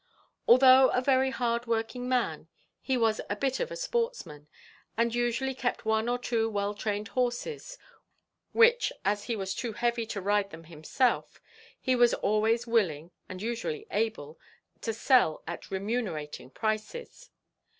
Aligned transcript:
Although 0.47 0.89
a 0.89 0.99
very 1.01 1.29
hard 1.29 1.67
working 1.67 2.09
man 2.09 2.47
he 2.81 2.97
was 2.97 3.21
a 3.29 3.35
bit 3.35 3.59
of 3.59 3.69
a 3.69 3.75
sportsman, 3.75 4.47
and 4.97 5.13
usually 5.13 5.53
kept 5.53 5.85
one 5.85 6.09
or 6.09 6.17
two 6.17 6.49
well 6.49 6.73
trained 6.73 7.09
horses, 7.09 7.77
which, 8.51 8.91
as 9.05 9.25
he 9.25 9.35
was 9.35 9.53
too 9.53 9.73
heavy 9.73 10.07
to 10.07 10.19
ride 10.19 10.49
them 10.49 10.63
himself, 10.63 11.39
he 11.79 11.95
was 11.95 12.15
always 12.15 12.65
willing, 12.65 13.11
and 13.29 13.43
usually 13.43 13.85
able, 13.91 14.39
to 14.81 14.91
sell 14.91 15.43
at 15.45 15.69
remunerating 15.69 16.49
prices. 16.49 17.29